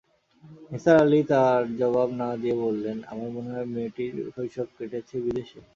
নিসার 0.71 0.97
আলি 1.03 1.19
তার 1.31 1.61
জবাব 1.79 2.09
না-দিয়ে 2.19 2.55
বললেন, 2.63 2.97
আমার 3.11 3.29
মনে 3.35 3.49
হয় 3.53 3.67
মেয়েটির 3.73 4.13
শৈশব 4.35 4.67
কেটেছে 4.77 5.15
বিদেশে। 5.25 5.59